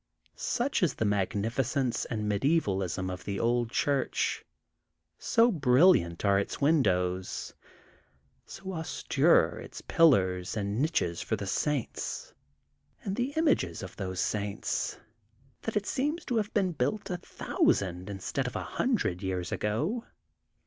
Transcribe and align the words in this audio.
Such 0.35 0.81
is 0.81 0.95
the 0.95 1.05
magnificence 1.05 2.05
and 2.05 2.27
medievalism 2.27 3.07
of 3.11 3.23
the 3.23 3.39
old 3.39 3.69
church, 3.69 4.43
so 5.19 5.51
brilliant 5.51 6.25
are 6.25 6.39
its 6.39 6.59
windows, 6.59 7.53
so 8.47 8.73
austere 8.73 9.59
its 9.59 9.81
pillars 9.81 10.57
and 10.57 10.81
niches 10.81 11.21
for 11.21 11.35
the 11.35 11.45
saints, 11.45 12.33
and 13.03 13.15
the 13.15 13.33
images 13.37 13.83
of 13.83 13.95
those 13.95 14.19
saints, 14.19 14.97
that 15.61 15.77
it 15.77 15.85
seems 15.85 16.25
to 16.25 16.37
have 16.37 16.51
been 16.51 16.71
built 16.71 17.11
a 17.11 17.17
thousand 17.17 18.09
instead 18.09 18.47
of 18.47 18.55
a 18.55 18.63
hundred 18.63 19.21
years 19.21 19.51
ago. 19.51 20.03